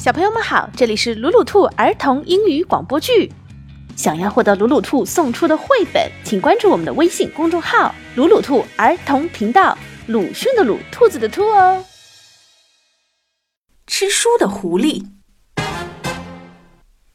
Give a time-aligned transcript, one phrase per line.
[0.00, 3.30] 小朋友们好，这里是鲁鲁兔儿童英语广播剧。
[3.96, 9.76] 想要获得鲁鲁兔送出的绘本，请关注我们的微信公众号“鲁鲁兔儿童频道”。
[10.08, 11.84] 鲁迅的鲁，兔子的兔哦。
[13.86, 15.04] 吃书的狐狸，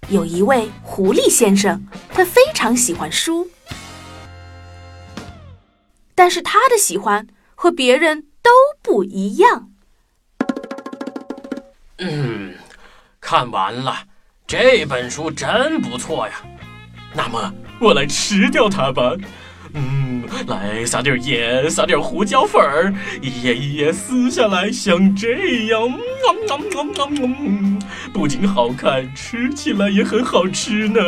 [0.09, 3.49] 有一位狐狸先生，他非常喜欢书，
[6.13, 7.25] 但是他的喜欢
[7.55, 8.51] 和别人都
[8.83, 9.71] 不一样。
[11.97, 12.34] 嗯。
[13.35, 13.93] 看完了，
[14.47, 16.35] 这本书真不错呀。
[17.13, 19.11] 那么我来吃掉它吧。
[19.73, 25.81] 嗯，来撒点盐，撒点胡椒粉儿，一页一页撕下来，像这样，
[28.13, 31.01] 不仅好看，吃起来也很好吃呢。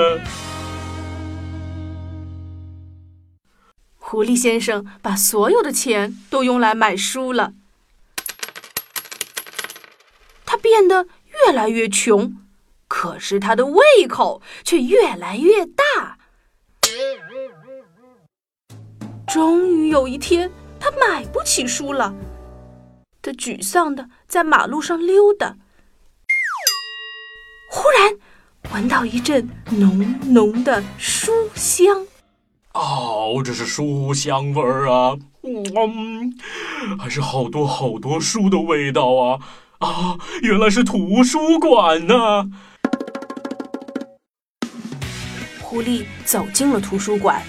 [3.97, 7.53] 狐狸先生把所有的钱都用来买书了，
[10.45, 11.07] 他变得。
[11.45, 12.35] 越来越穷，
[12.87, 16.17] 可是他的胃口却越来越大。
[19.27, 20.49] 终于有一天，
[20.79, 22.15] 他买不起书了，
[23.21, 25.55] 他沮丧的在马路上溜达。
[27.69, 29.99] 忽然，闻到一阵浓
[30.33, 32.07] 浓的书香。
[32.73, 35.17] 哦，这是书香味儿啊！
[35.43, 36.33] 嗯，
[36.97, 39.39] 还是好多好多书的味道啊！
[39.79, 42.49] 啊，原来是图书馆呢！
[45.61, 47.43] 狐狸走进了图书馆，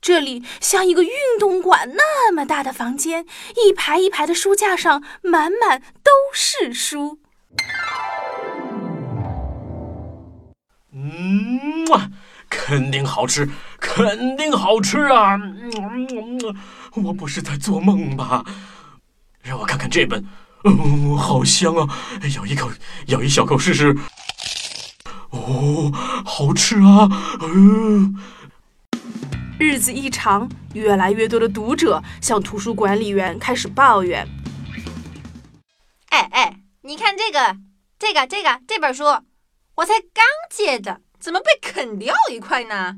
[0.00, 3.26] 这里像一个运动馆那么大的房间，
[3.66, 7.18] 一排一排的书架上满满都是书。
[10.92, 11.84] 嗯，
[12.48, 13.46] 肯定好吃，
[13.78, 15.38] 肯定好吃啊！
[16.94, 18.42] 我不是在做梦吧？
[19.42, 20.24] 让我看看这本。
[20.64, 21.88] 哦，好香啊！
[22.36, 22.70] 咬一口，
[23.06, 23.96] 咬一小口试试。
[25.30, 25.90] 哦，
[26.24, 27.08] 好吃啊！
[27.40, 28.14] 嗯。
[29.58, 34.26] 日子一长，越来越多的读者向图书管理员开始抱怨
[36.10, 37.56] ：“哎哎，你看这个，
[37.98, 39.04] 这个，这个这本书，
[39.76, 42.96] 我才刚借的，怎么被啃掉一块呢？”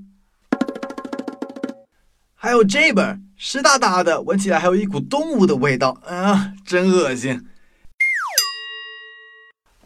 [2.35, 7.47] 还有这本，湿哒哒的，闻起来还有一股动物的味道，啊，真恶心。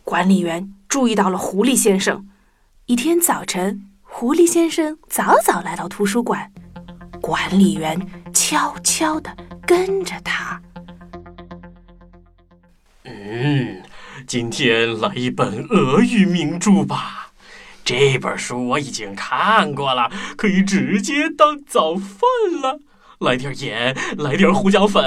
[0.08, 2.26] 管理员注意到了狐狸先生。
[2.86, 6.50] 一天早晨，狐狸先生早早来到图书馆，
[7.20, 7.94] 管理员
[8.32, 9.36] 悄悄地
[9.66, 10.62] 跟着他。
[13.04, 13.82] 嗯，
[14.26, 17.32] 今天来一本俄语名著吧。
[17.84, 22.18] 这本书我已经看过了，可以直接当早饭
[22.62, 22.80] 了。
[23.18, 25.04] 来点盐，来点胡椒粉，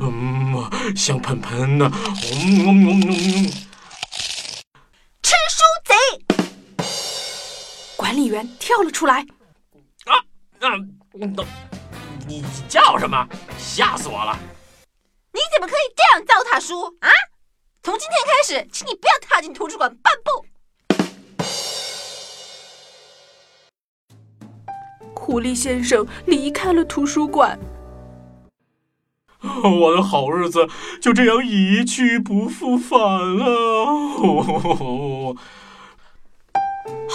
[0.00, 3.50] 嗯，香喷喷的，嗯嗯嗯嗯。
[8.14, 9.26] 管理员跳了出来，
[10.04, 10.22] 啊，
[10.60, 10.68] 那，
[12.28, 13.28] 你叫什么？
[13.58, 14.38] 吓死我了！
[15.32, 17.10] 你怎么可以这样糟蹋书啊？
[17.82, 20.46] 从今天开始，请你不要踏进图书馆半步。
[25.16, 27.58] 狐狸先生离开了图书馆，
[29.42, 30.68] 我的好日子
[31.02, 33.00] 就这样一去不复返
[33.38, 35.34] 了。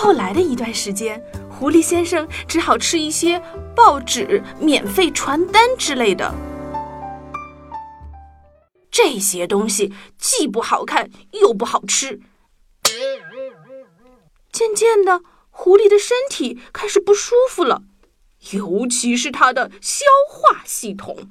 [0.01, 3.37] 后来的一段时间，狐狸先生只好吃一些
[3.75, 6.33] 报纸、免费传单之类的。
[8.89, 12.21] 这些东西既不好看又不好吃。
[14.53, 17.81] 渐渐的，狐狸的身体开始不舒服了，
[18.51, 21.29] 尤其是它的消化系统。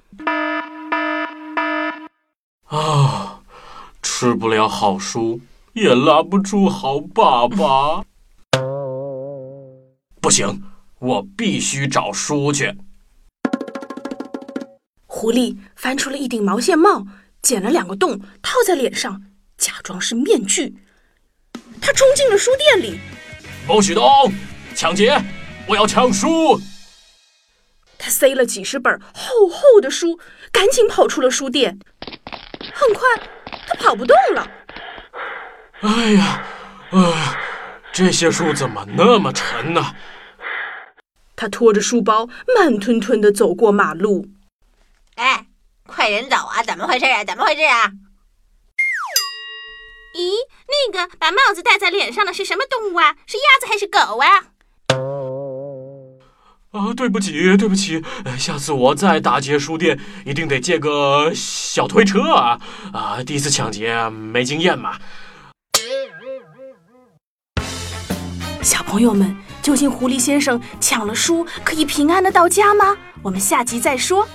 [2.66, 3.40] 啊，
[4.02, 5.40] 吃不了好书，
[5.72, 8.04] 也拉不出好粑粑。
[10.28, 10.62] 不行，
[10.98, 12.76] 我必须找书去。
[15.06, 17.06] 狐狸翻出了一顶毛线帽，
[17.40, 19.22] 剪了两个洞，套在脸上，
[19.56, 20.76] 假装是面具。
[21.80, 23.00] 他冲进了书店里，
[23.66, 24.30] 不许动！
[24.74, 25.18] 抢劫！
[25.66, 26.60] 我要抢书！
[27.96, 30.20] 他塞了几十本厚厚的书，
[30.52, 31.78] 赶紧跑出了书店。
[32.74, 33.08] 很快，
[33.66, 34.50] 他跑不动了。
[35.80, 36.42] 哎呀，
[36.90, 37.38] 哎，
[37.94, 39.82] 这些书怎么那么沉呢？
[41.38, 44.26] 他拖着书包，慢吞吞地走过马路。
[45.14, 45.46] 哎，
[45.86, 46.64] 快点走啊！
[46.64, 47.24] 怎么回事啊？
[47.24, 47.92] 怎么回事啊？
[50.16, 50.32] 咦，
[50.66, 53.14] 那个把帽子戴在脸上的是什么动物啊？
[53.24, 54.26] 是鸭子还是狗啊？
[56.72, 58.02] 啊，对不起，对不起，
[58.36, 59.96] 下次我再打劫书店，
[60.26, 62.60] 一定得借个小推车啊！
[62.92, 64.98] 啊，第一次抢劫没经验嘛。
[68.60, 69.36] 小朋友们，
[69.68, 72.96] 究竟狐狸先生抢了书可以平安的到家吗？
[73.20, 74.26] 我们下集再说。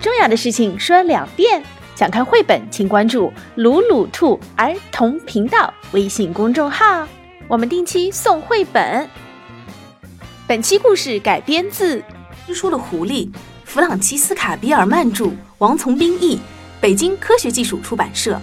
[0.00, 1.62] 重要的事情说两遍。
[1.94, 7.06] 想看绘本，请关注“鲁鲁兔儿童频道”微信公众号，
[7.46, 9.08] 我们定期送绘本。
[10.48, 12.00] 本期故事改编自
[12.44, 13.26] 《吃书的狐狸》，
[13.64, 16.40] 弗朗基斯卡·比尔曼著，王从兵译，
[16.80, 18.36] 北京科学技术出版社。